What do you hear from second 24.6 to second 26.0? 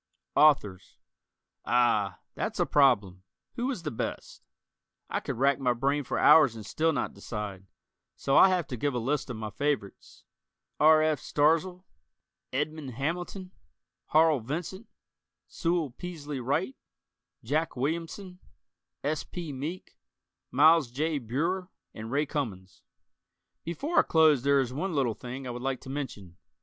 is one little thing I would like to